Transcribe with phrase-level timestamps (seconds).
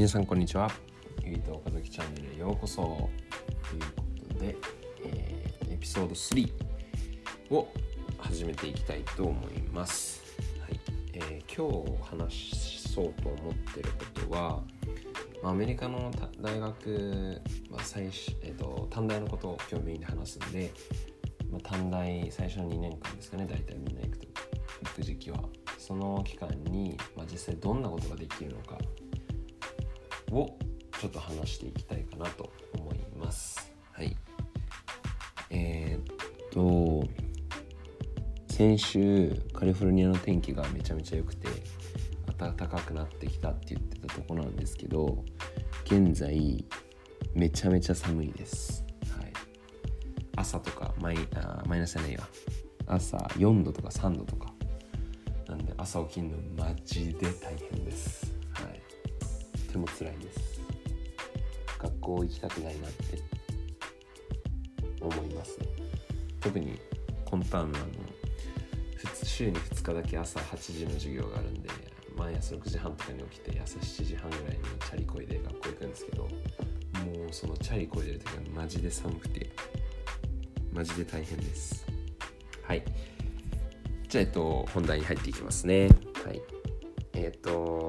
[0.00, 0.70] 皆さんこんにちは。
[1.22, 2.80] ゆいと岡崎チャンネルへようこそ。
[2.80, 3.10] という
[3.94, 4.56] ことで、
[5.04, 6.50] えーエピソード3
[7.54, 7.68] を
[8.16, 10.22] 始めていきたいと思います、
[10.62, 10.80] はい。
[11.12, 14.62] えー今日話そうと思ってることは
[15.42, 20.72] まあアメリカの大学、まあ最初えー、と短大のことを今日メインで話すんで、
[21.52, 24.26] まあ、短大最初の2年間ですかね大体みんな行くと
[24.82, 25.44] 行く時期は。
[25.76, 28.78] その期間に、まあ、実際どんなことができるのか
[30.30, 30.58] を
[31.00, 33.72] ちょっと話していきたいかなと思います。
[33.92, 34.16] はい。
[35.50, 36.16] えーっ
[36.50, 37.08] と
[38.48, 41.48] 先週カリフォルニアの天気がめちゃめちゃ良くて
[42.36, 45.24] 暖かくなってきたって言ってたとこなんですけど
[45.84, 46.62] 現在
[47.32, 48.84] めちゃめちゃ寒いです。
[49.16, 49.32] はい。
[50.36, 52.28] 朝とかマイあマイナスじゃないわ
[52.86, 54.52] 朝4度とか3度とか
[55.48, 58.39] なんで朝起きるのマジで大変です。
[59.70, 60.60] ても辛いです。
[61.78, 63.18] 学校行きたくないなって
[65.00, 65.58] 思います。
[66.40, 66.78] 特に
[67.24, 67.86] コンターンのあの
[69.40, 71.70] 週に2日だけ朝8時の授業があるんで
[72.14, 79.50] 毎朝6時半とかに起きて朝7時半ぐらいにチャリこいで学校行くんですけどもうそのチャリこいでる時はマジで寒くて
[80.74, 81.86] マジで大変です。
[82.62, 82.84] はい。
[84.08, 85.88] じゃあえっと本題に入っていきますね。
[86.24, 86.42] はい。
[87.14, 87.79] えっ、と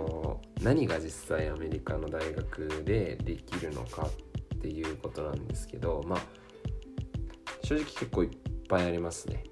[0.63, 4.07] 何が実際アメリカの大学でできるのか
[4.55, 6.19] っていうことなんですけどまあ
[7.63, 8.29] 正直結構いっ
[8.69, 9.43] ぱいありますね。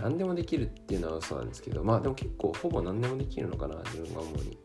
[0.00, 4.58] 何でもできるっていうのは嘘なんですけどまあでも結構ほぼ何でもできるのかな自分が思うに。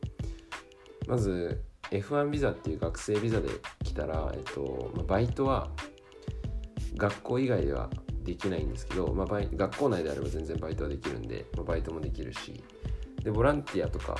[1.07, 3.49] まず F1 ビザっていう学生ビザで
[3.83, 5.69] 来たら、えっとまバイトは
[6.97, 7.89] 学校以外では
[8.23, 12.63] できないんですけど、まあ、バイ学校内であれば全然バイトはできるんで、まあ、バイトもできるし。
[13.23, 14.15] でボランティアとか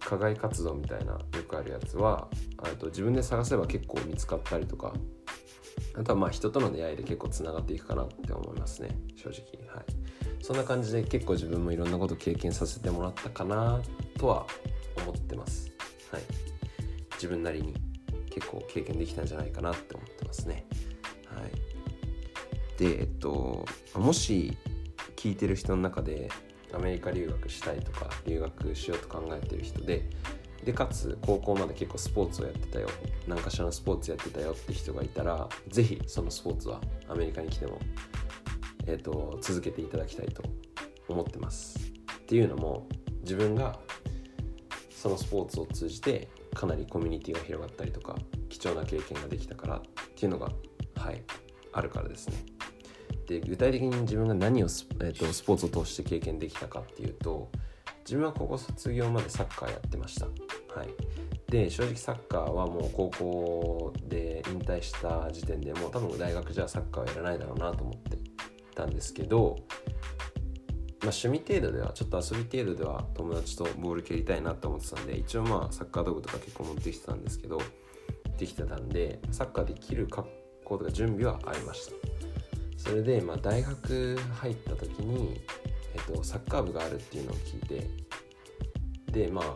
[0.00, 4.92] 課外活動みたいなよくあるやつはあと自分で探せば結構見つかったりとか
[5.96, 8.96] あとはまあ人との出会いで結構つながっていくかなって思いますね。
[9.16, 9.84] 正直はい。
[10.42, 13.80] そんな感じで結構自分もいろんなこと経験させてもらったかな
[14.18, 14.46] とは
[14.96, 15.70] 思ってます。
[16.10, 16.22] はい。
[17.14, 17.74] 自分なりに
[18.30, 20.66] 結構経験できたんじゃないかなって思ってますね。
[21.26, 22.78] はい。
[22.78, 24.56] でえっともし
[25.16, 26.30] 聞いてる人の中で
[26.74, 30.08] アメリカ留学したいとか留学しようと考えてる人で
[30.64, 32.88] でかつ高校まで結構スポーツをやってたよ。
[33.26, 37.78] 何かしらのスポーツやってたよって人がいたらぜひそのスポーツはアメリカに来ても、
[38.86, 40.42] えー、と続けていただきたいと
[41.08, 41.78] 思ってます。
[41.78, 42.86] っていうのも
[43.22, 43.78] 自分が
[44.90, 48.16] そのスポーツを通じてかなりコミュニティが広がったりとか
[48.50, 49.80] 貴重な経験ができたからっ
[50.14, 50.50] ていうのが
[50.96, 51.22] はい
[51.72, 52.59] あるからですね。
[53.30, 57.48] で具体的に自分が何をス,、えー、とスポーツを通して経験できたかっていうと
[58.00, 60.26] 自分は高校卒業までサッカーやってました。
[60.26, 60.88] はい。
[61.48, 68.18] で正直サッカーはもう高校で引退した時点でもう多分大学じゃサッカーはやらないだろうなと思って
[68.74, 69.56] たんですけど
[71.02, 77.60] まあ、趣味程度ではちょっと遊び程度では友達とボール蹴りたいなと思ってたんで一応まあサッカー道具とか結構持ってきてたんですけど
[78.36, 80.28] できてたんでサッカーできる格
[80.64, 81.99] 好とか準備はありました。
[82.80, 85.40] それでまあ大学入った時に、
[85.94, 87.86] えっと、サッカー部があるっていうのを聞いて
[89.12, 89.54] でまあ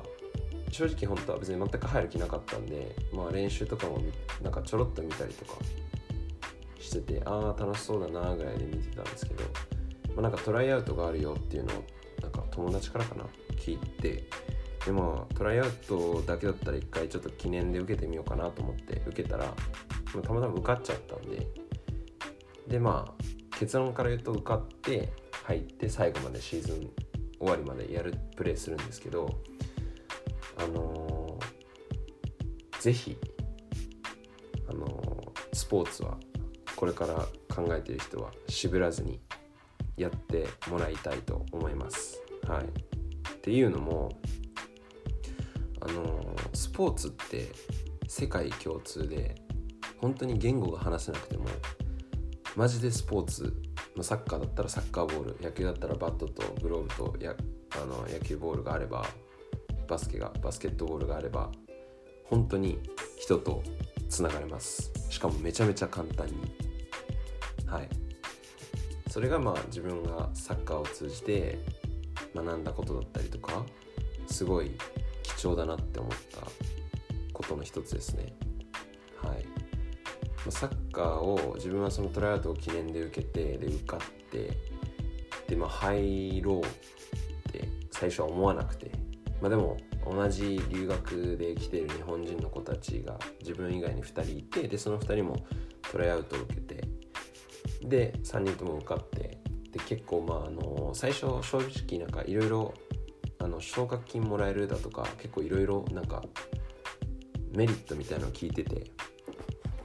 [0.71, 3.99] 正直本当は別に全く入る気なかったんで、まあ、練習とかも
[4.43, 5.53] なんかちょろっと見たりとか
[6.79, 9.45] しててああ楽しそうだなぐらいで見てたんですけど
[10.15, 11.85] まあ、なんかトライアウトがあるよっていうのを
[12.23, 13.25] なんか友達からかな
[13.57, 14.25] 聞いて
[14.85, 19.53] でまあトライアウトだけだったら一回ちょっと記念で受けてみようかなと思って受けたら、ま
[20.19, 21.47] あ、たまたま受かっちゃったんで
[22.69, 25.13] でまあ結論から言うと受かって
[25.45, 26.91] 入って最後までシーズン
[27.39, 29.29] 終わりまでやるプレーするんですけど
[30.59, 31.45] あのー
[32.81, 33.17] ぜひ
[34.69, 36.19] あのースポーツは
[36.77, 37.15] これから
[37.55, 39.21] 考えてる人は渋らずに
[39.97, 42.21] やってもらいたいと思います。
[42.49, 44.11] はい、っていうのも
[45.81, 47.49] あのスポーツって
[48.09, 49.35] 世界共通で
[49.99, 51.47] 本当に言語が話せなくても
[52.57, 53.55] マジでスポーツ、
[53.97, 57.35] まあ、サッカーだったらサッカーボール野球だったらバットとグローブとや
[57.77, 59.07] あの野球ボールがあれば
[59.89, 61.51] バスケがバスケットボールがあれば
[62.25, 62.79] 本当に
[63.19, 63.63] 人と
[64.09, 64.93] つながれます。
[65.11, 66.35] しかもめちゃめちゃ簡単に。
[67.67, 67.89] はい。
[69.11, 71.59] それがまあ自分がサッカーを通じて
[72.35, 73.65] 学んだことだったりとか
[74.27, 74.73] すごい
[75.23, 76.41] 貴重だなって思った
[77.33, 78.33] ことの一つですね。
[79.23, 79.54] はい。
[80.51, 84.01] サッカーを自分はそのトライアウトを記念で受けてで受かっ
[84.31, 84.57] て
[85.49, 88.91] でまあ入ろうって最初は思わなくて、
[89.41, 95.47] まあでも同じ留学で来てる日本人の子たちが自分以外に2人いてでその2人も
[95.91, 96.89] トライアウトを受けて
[97.83, 99.39] で3人とも受かって
[99.73, 102.75] で結構まああの最初正直なんかいろいろ
[103.61, 106.23] 奨学金もらえるだとか結構いろいろなんか
[107.55, 108.91] メリットみたいなのを聞いてて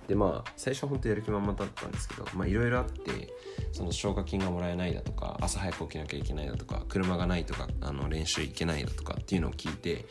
[0.09, 3.29] でまあ最初は本当やる気満々だったんですけどまあいろいろあって
[3.71, 10.05] その奨学金がもらえないだとか朝早く起きなきゃいけないだとか車がないとかあの練習行けないだとかっていうのを聞いて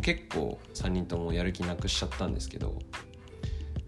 [0.00, 2.78] 結構3人ともやる気なくしちゃったんですけど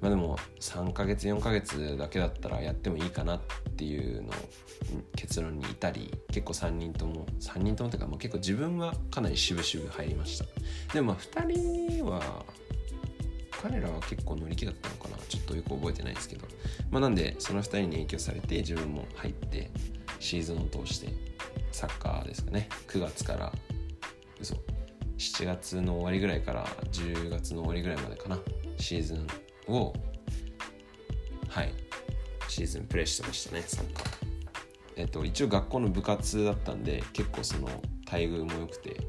[0.00, 3.40] まあでも3ヶ月4ヶ月だけだったらやってもいいかなっ
[3.76, 4.32] ていうの
[5.14, 10.44] 結論に至り結構3人とも3人ともというか、まあ、結構自分はかなり渋々入りました。
[10.92, 12.44] でもまあ2人は
[13.64, 15.16] 彼らは結構乗り気だったのかな。
[15.26, 16.46] ちょっとよく覚えてないですけど、
[16.90, 19.70] まあ、なんでその2人に影響されて自分も入って
[20.20, 21.08] シーズンを通して
[21.72, 22.68] サッカーですかね。
[22.88, 23.50] 9月から
[24.38, 24.54] 嘘
[25.16, 28.38] 7月の終わりぐらいから10月の終わりぐらいまでかな。
[28.76, 29.26] シーズン
[29.66, 29.94] を
[31.48, 31.72] はい。
[32.48, 34.06] シーズンプレーしてましたねサッカー。
[34.96, 37.68] えっと一応学校の部活だったんで結構その
[38.04, 39.00] 待遇も良くて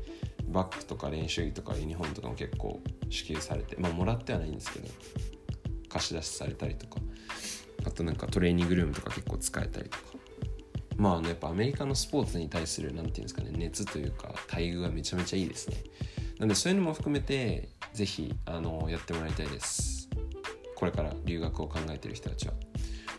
[0.55, 2.79] バッグとか練習着とかユニフォームとかも結構
[3.09, 4.87] 支給されてまあもらってはないんですけど
[5.89, 7.01] 貸し出しされたりとか
[7.85, 10.03] あとなんかトレーニングルームとか結構使えたりとか。
[10.97, 15.75] まああのやっぱアメリカのスポーツに対する何て言うんですかね熱というか待遇がめちゃめちゃいいですね。
[16.39, 20.09] なんでそういうのも含めて是非あのやってもらいたいです。
[20.73, 22.53] これから留学を考えてる人たちは。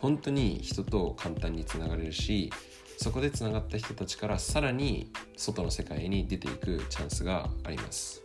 [0.01, 2.51] 本当に人と簡単につながれるし
[2.97, 8.23] そこでつながった人たちからさらに外の世界に出ていくチャンスがあります。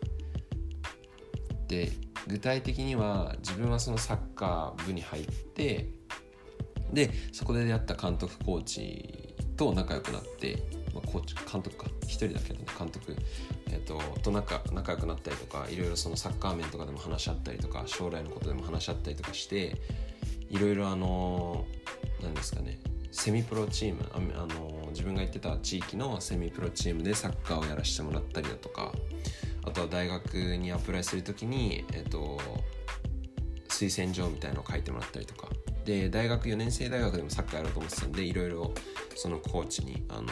[1.67, 1.91] で
[2.27, 5.89] 具体的には自分はそのサッカー部に入って
[6.91, 10.63] でそこで出会った監督コーチと仲良くなって、
[10.93, 11.85] まあ、コーチ監督か。
[12.11, 13.15] 1人だけどね監督、
[13.67, 19.77] えーと、と仲仲良くなったりとかいろいろそのサッカー面とかでも話し合ったりとか将来のことでも話し合ったりとかして
[20.49, 21.65] いろいろあの
[22.21, 22.79] 何ですかね
[23.11, 28.91] セミプロチームあの自分が行ってた地域のセミプロチームでサッカーをやらせてもらったりだとか
[29.63, 32.39] あとは大学にアプライする時に、えっと、
[33.69, 35.49] 推薦状みたいなのを書いてもらったりとか。
[35.85, 38.71] で大学4年生大学でもサッカーやろうと思ってたんでいろいろ
[39.15, 40.27] そのコーチにあの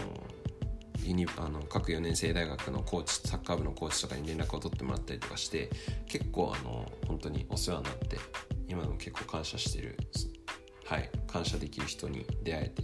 [1.04, 5.72] ユニあの各4年生大学のコーチサッカー部のコーチとかに連絡を取ってもらったりとかして
[6.08, 8.20] 結構あの本当にお世話になって
[8.68, 9.98] 今でも結構感謝してる
[10.90, 11.10] はい。
[11.28, 12.82] 感謝できる人に出会えて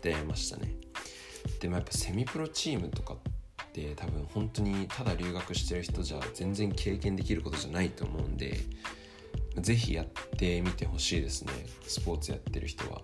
[0.00, 0.76] 出会いましたね。
[1.60, 8.60] でもやっぱセミプロチームとかって多分本当にただ留学してる人じゃ全然経験できることじゃないと思うんで
[9.56, 10.06] 是非やっ
[10.36, 11.52] てみてほしいですね。
[11.82, 13.02] スポーツやってる人は。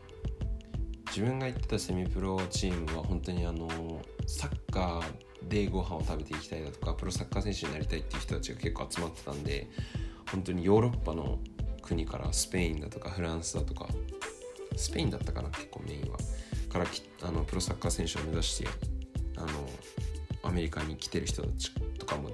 [1.08, 3.68] 自分が行ってたセミプロチームは本当にあの
[4.28, 9.68] サッカーでご飯を食べていきたいだとかプロサッカー選手になりたいっていう人たちが結構集まってたんで
[10.30, 11.38] 本当にヨーロッパの
[11.82, 13.88] 国からスペインだとかフランスだとか
[14.78, 16.18] スペインだったかな結構メインは。
[16.68, 16.86] から
[17.22, 18.68] あのプロサッカー選手を目指して
[19.36, 19.48] あの
[20.42, 22.30] アメリカに来てる人たちとかも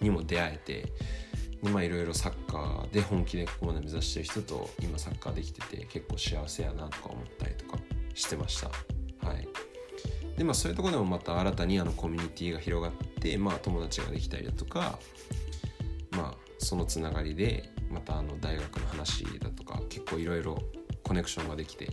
[0.00, 0.92] にも出会えて
[1.62, 7.78] まあいろいろサッカーで本気でここまで目指してる人と今サッカーできてて結構幸せやなとか思ったりとか
[8.14, 8.68] してました。
[9.26, 9.48] はい。
[10.36, 14.98] でまあそういうとこでもまた新たにあのコミュニティが広がってまあ友達ができたりだとか
[16.10, 20.58] まあそのつながりでまたあの大学の話だとか結構いろいろ
[21.02, 21.88] コネクションができて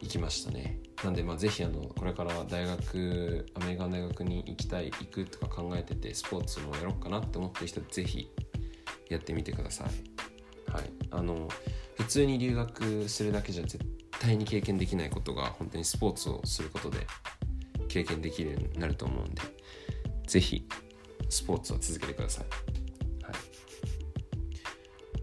[0.00, 0.80] いきましたね。
[1.04, 8.28] なんでまあぜひあのこれから大学アメリカの大学に行きたい行くとか考えててスポーツもやろうかなって思ってる人ぜひ
[9.08, 10.72] やってみてください。
[10.72, 10.90] はい。
[11.10, 11.48] あの
[11.96, 13.84] 普通に留学するだけじゃ絶
[14.20, 17.06] 対に経験できないことが本当にスポーツをすることで
[17.88, 19.42] 経験できるようになると思うんで
[20.26, 20.66] ぜひ
[21.28, 22.87] スポーツを続けてください。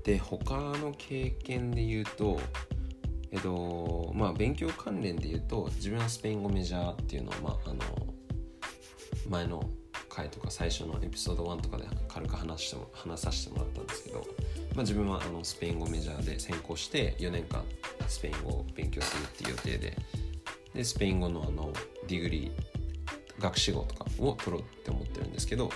[0.06, 2.40] で他の経験で言うと
[3.32, 7.80] えっとまあ勉強関連で言うと自分はスペイン語メジャーっていうのを、まあ、あの
[9.28, 9.68] 前の
[10.08, 14.24] 回とか最初のエピソード1とかで軽く話しても話させてもらったんですけど、ま
[14.78, 17.64] あ、自分はあのスペイン語メジャーで専攻して4年間
[18.08, 19.98] スペイン語を勉強するっていう予定で
[20.74, 21.74] でスペイン語のあの
[22.08, 25.70] ディグリー学士号とかを取ろうって思ってるんですけど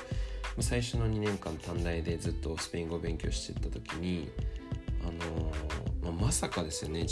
[0.59, 4.29] 最初の2年間短大でずっとスペイン語を勉強してた時に、
[5.01, 7.05] あのまあ、まさかですよね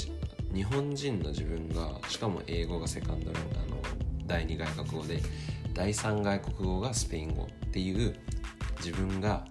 [0.53, 3.77] 日本人の自分がしかも英語がセカンドランあの
[4.25, 5.21] 第2外国語で
[5.73, 8.15] 第3外国語がスペイン語っていう
[8.77, 9.45] 自分が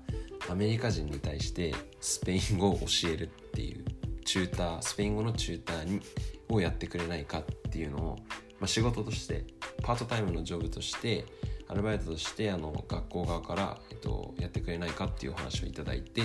[0.51, 3.85] アメリカ人に対してスペイン語を教えるっていう
[4.25, 6.01] チュータースペイン語のチューターに
[6.49, 8.17] をやってくれないかっていうのを、
[8.61, 9.45] まあ、仕事として
[9.83, 11.25] パートタイムのジョブとして
[11.69, 16.23] アルバイトとしてあの学校側から、えっと、やってくれないかっていうお話をいただいて、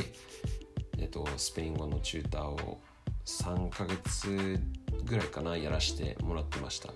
[0.97, 2.79] えっと、スペイン語のチューターを
[3.25, 4.59] 3ヶ月
[5.03, 6.89] ぐらいかなやらしてもらってました。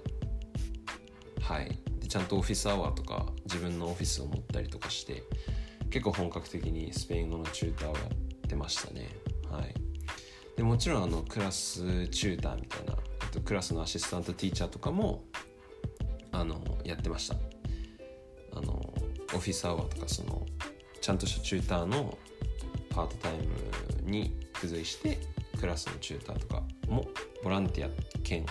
[1.42, 1.70] はい。
[2.00, 5.24] でちゃんとオフィスアワーとか自分のオフィスを持ったりとかして
[5.90, 9.10] 結構本格的にスペイン語のチューターをやってましたね。
[9.50, 9.74] はい。
[10.56, 15.24] でもちろんあのクラスチューターみたいな、えっと、クラスのアシスタントティーチャーとかも
[16.32, 17.55] あのやってました。
[19.34, 20.46] オフィスアワーとかその
[21.02, 22.18] ちゃんとしたチューターの
[22.90, 25.20] パートタイムに付随して
[25.60, 27.08] クラスのチューターとかも
[27.44, 27.90] ボランティア
[28.24, 28.46] 兼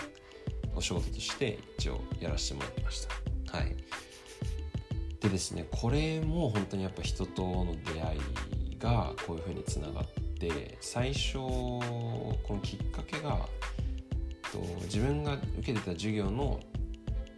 [0.75, 3.07] お仕事として一応やらせてもらいまし
[3.51, 3.57] た。
[3.57, 3.75] はい。
[5.19, 10.05] でですねこれも本当にやっぱ人との出会いがこういうふうにつながっ
[10.37, 13.47] て最初このきっかけが
[14.83, 16.59] 自分が受けてた授業の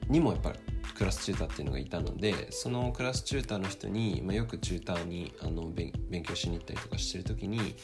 [0.09, 0.59] にもやっぱり
[0.95, 5.91] クラスチューターっていうのがいたのでそのクラスチューターの人に、まあ、よくチューターにあの勉
[6.23, 7.75] 強しに行ったりとかしてる時に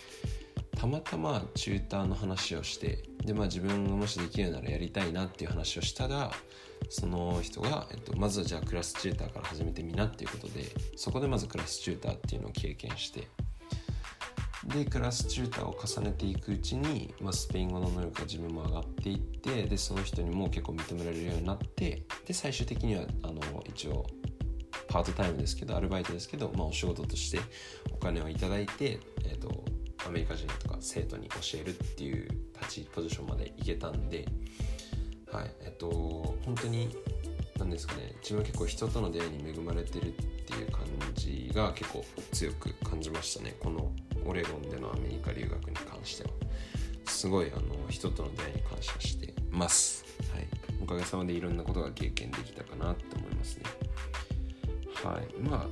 [0.78, 6.32] たまたまチューターの話をしてで、まあ、自分がもしできるならやりたいなっていう話をしたら
[6.90, 10.66] その人が、えっと、まずはじゃあクラスチューターから始めてみなっていうことで
[10.96, 13.28] そこでまずクラスチューターっていうのを経験して
[14.68, 24.06] でクラスチューターを重ねていくうちに、まあ、スペイン語の能力が自分も上がっていってでその人にも結構認められるようになってで最終的にはあの一応
[24.88, 27.40] パートタイムですけどアルバイトですけど、まあ、お仕事として
[27.92, 29.66] お金を頂いて、えーと、
[30.08, 32.30] アメリカ人とか生徒に教えるっていう
[32.62, 34.26] 立ちポジションまでいけたんで
[35.32, 35.90] はいえっ、ー、と
[36.46, 36.96] 本当に
[37.58, 40.82] 何ですかね自分は結構人との出会いに恵まれてるっていう感
[41.16, 43.92] じが結構強く感じましたねこの
[44.26, 46.30] オレゴンでのアメリカ留学に関しては
[47.06, 50.48] すごいあの人との出会いに感謝してます、はい、
[50.82, 53.64] おかげさまでいろんなことが経験できたかなって思いますね。
[55.04, 55.42] はい。
[55.42, 55.68] まあ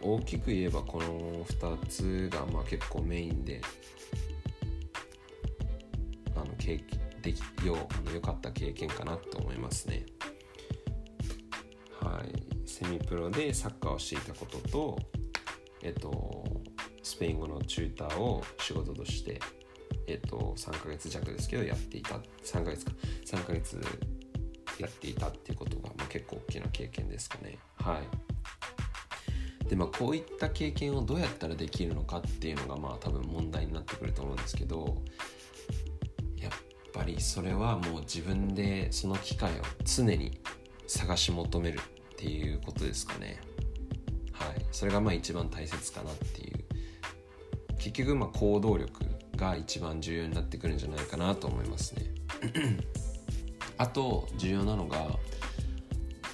[0.00, 3.60] 大きく言えばこの2つがまあ結構メインで
[6.36, 10.04] あの経験できよ良かった経験かなと思いますね。
[12.00, 12.68] はい。
[12.68, 14.98] セミプロでサッカーをしていたことと
[15.82, 16.33] えっと
[17.04, 19.38] スペイン語のチューターを仕事として、
[20.06, 22.16] えっと、3ヶ月弱ですけどやっていた。
[22.42, 22.92] 3ヶ月か。
[23.26, 23.78] 3ヶ月
[24.80, 27.58] やっていたっていうことが、まあ、結構大きな経験ですかね。
[27.76, 29.68] はい。
[29.68, 35.02] でまあこういった経験をどうやったらできるのかっていうのがまあ多分問題になってくると思うんですけど
[36.36, 36.52] やっ
[36.92, 40.38] ぱりそれはもう自分でその機会を常に
[40.86, 43.40] 探し求めるっていうことですかね。
[44.32, 44.66] はい。
[44.70, 46.63] それがまあ一番大切かなっていう
[47.84, 49.04] 結局まあ行動力
[49.36, 52.06] が一番重要になってくるんじゃないかなと思いますね。
[53.76, 55.18] あと重要なのが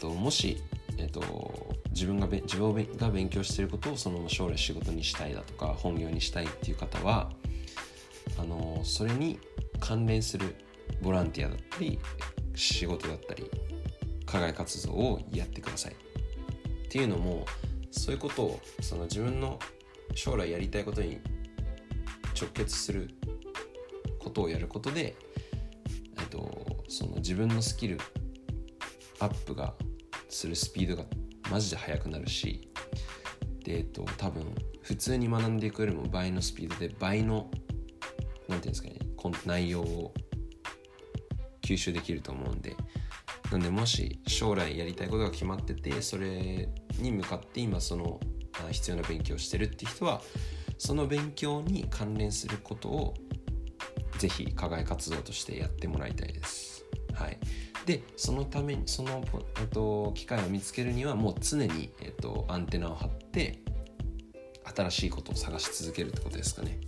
[0.09, 0.63] もし、
[0.97, 7.31] えっと、自分が自分が勉強していることをそのまま将来仕事にしたいだとか本業にしたいっていう方は
[8.39, 9.39] あのそれに
[9.81, 10.55] 関連する
[11.03, 11.99] ボランティアだったり
[12.55, 13.51] 仕事だったり
[14.25, 15.93] 課外活動をやってください。
[15.93, 15.97] っ
[16.89, 17.45] ていうのも
[17.91, 19.59] そういうことをその自分の
[20.15, 21.19] 将来やりたいことに
[22.41, 23.11] 直結する
[24.19, 25.17] ことをやることで、
[26.19, 27.99] えっと、その自分のスキル
[29.19, 29.75] アップが
[30.29, 31.05] するスピードが
[31.51, 32.69] マジで速くなるし
[33.65, 34.45] で、えっと、多分
[34.83, 38.99] 普通に学んでいくよりも倍のスピードで倍の何て言うんですかね
[39.45, 40.15] 内容を
[41.63, 42.75] 吸収できると思うんで
[43.53, 46.69] なんでもし将来やりたいことが決まっててそれ
[46.99, 48.19] に向かって今その
[48.71, 50.23] 必要な勉強をしてるって人は
[50.81, 53.15] その勉強に関連することを
[54.19, 56.87] ぜひ課外活動としてやってもらいたいです。
[57.13, 57.39] はい、
[57.85, 59.23] でそのためにその、
[59.61, 63.63] えっと、機会を見つけるにはもう常に、えっと、アンテナを張って
[64.75, 66.81] 新しいことを探し続けるってことですかね。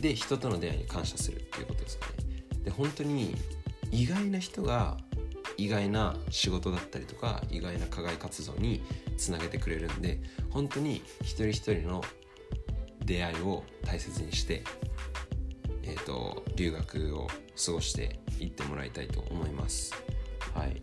[0.00, 2.12] で人との出会いに感謝するっていうことですかね。
[2.64, 3.36] で本当に
[3.92, 4.96] 意外な人が
[5.56, 8.82] 意外な仕事だったりとか意外な課外活動に
[9.16, 12.02] つなげてくれるんで本当に一人一人の
[13.04, 14.64] 出会いを大切にして、
[15.82, 17.28] えーと、留学を
[17.64, 19.92] 過ごしていってもらいたいと思います。
[20.54, 20.82] はい。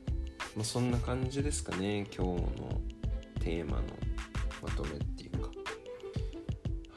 [0.55, 2.81] まあ、そんな感じですかね、今日の
[3.39, 3.83] テーマの
[4.61, 5.49] まとめっていうか。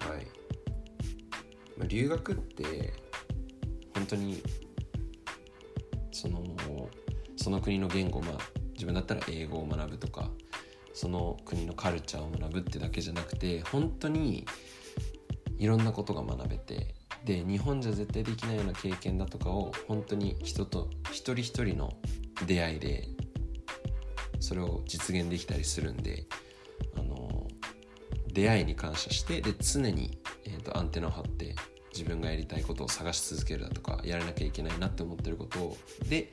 [0.08, 0.26] はい。
[1.76, 2.92] まあ、留学って
[3.94, 4.42] 本当に
[6.12, 6.42] その
[7.36, 8.38] その国の言語まあ
[8.72, 10.30] 自分だったら英語を学ぶとか
[10.92, 14.46] その国のカルチャーを学ぶってだけじゃなくて本当に
[15.64, 16.94] いろんなことが学べて
[17.25, 21.94] で日本じゃ絶対できないような経験だとかを本当に人と一人一人の
[22.47, 23.09] 出会いで
[24.40, 26.26] それを実現できたりするんで
[26.99, 27.49] あの
[28.30, 31.54] 出会いに感謝してで常に、えーと、アンテナを張って
[31.94, 35.76] 自分がやりたいことを探し続けるだとかやらなきゃいけないなって思ってることを
[36.11, 36.30] で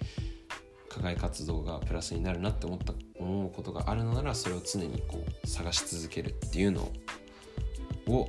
[0.90, 6.92] 課外活動がプラスになるなって思った思うことがあるのならそれを常にこう探し続けるっていうの
[8.08, 8.28] を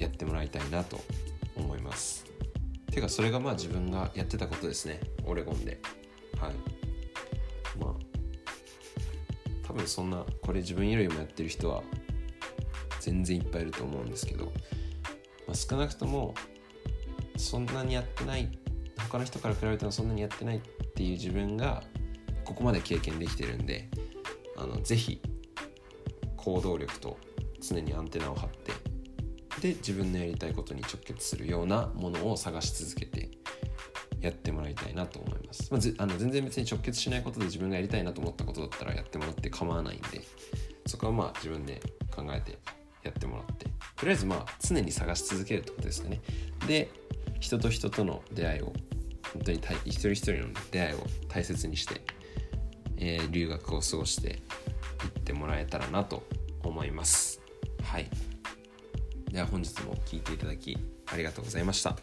[0.00, 1.00] やってもらいたいなと
[1.54, 2.24] 思います。
[2.90, 5.80] てかそれがまあ自分がやってたことですねオレゴンで。
[6.40, 6.52] はい
[7.78, 8.10] まあ
[9.70, 11.84] 多分そんなこれ自分よりもやってる人は
[12.98, 14.46] 全然いっぱいいると思うんですけど、
[15.46, 16.34] まあ、少なくとも
[17.36, 18.48] そんなにやってない
[19.08, 20.60] 他の人から比べてもそんなにやってないっ
[20.94, 21.84] ていう自分が
[22.44, 23.88] ここまで経験できてるんで
[24.56, 25.22] あのぜひ
[26.36, 27.16] 行動力と
[27.60, 28.59] 常にアンテナを張って
[29.60, 33.30] で自分のやりたいことに直結するようなものを探し続けて
[34.20, 40.22] やってもらいたいなと思います、まあ、あの全然別に直結しないことで自分がやりたいなと思ったことだったらやってもらって構わないんで
[40.86, 41.80] そこはまあ自分で
[42.14, 42.58] 考えて
[43.02, 46.20] やってもらってとりあえずまあ常に探し続けるってことですよね。
[46.66, 46.90] で
[47.38, 48.72] 人と人との出会いを
[49.32, 50.98] 本当に一人一人の出会いを
[51.28, 52.02] 大切にして、
[52.96, 54.38] えー、留学を過ごしていっ
[55.24, 56.22] てもらえたらなと
[56.62, 57.40] 思います。
[57.82, 58.10] はい。
[59.32, 61.96] では本日も聴いていただきありがとうございました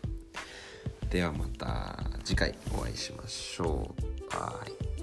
[1.10, 4.32] ではまた次回お会いしましょう。
[4.32, 4.97] バイ。